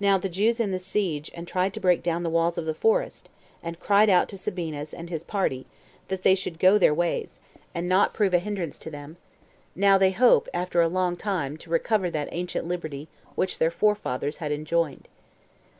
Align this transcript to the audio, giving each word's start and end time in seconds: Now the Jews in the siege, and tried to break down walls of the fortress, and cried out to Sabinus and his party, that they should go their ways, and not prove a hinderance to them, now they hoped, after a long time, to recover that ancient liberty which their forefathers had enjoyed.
Now 0.00 0.18
the 0.18 0.28
Jews 0.28 0.58
in 0.58 0.72
the 0.72 0.78
siege, 0.80 1.30
and 1.32 1.46
tried 1.46 1.72
to 1.74 1.80
break 1.80 2.02
down 2.02 2.24
walls 2.32 2.58
of 2.58 2.64
the 2.66 2.74
fortress, 2.74 3.22
and 3.62 3.78
cried 3.78 4.10
out 4.10 4.28
to 4.30 4.36
Sabinus 4.36 4.92
and 4.92 5.08
his 5.08 5.22
party, 5.22 5.66
that 6.08 6.24
they 6.24 6.34
should 6.34 6.58
go 6.58 6.78
their 6.78 6.92
ways, 6.92 7.38
and 7.72 7.88
not 7.88 8.12
prove 8.12 8.34
a 8.34 8.40
hinderance 8.40 8.76
to 8.80 8.90
them, 8.90 9.18
now 9.76 9.98
they 9.98 10.10
hoped, 10.10 10.48
after 10.52 10.80
a 10.80 10.88
long 10.88 11.16
time, 11.16 11.56
to 11.58 11.70
recover 11.70 12.10
that 12.10 12.28
ancient 12.32 12.66
liberty 12.66 13.06
which 13.36 13.58
their 13.58 13.70
forefathers 13.70 14.38
had 14.38 14.50
enjoyed. 14.50 15.06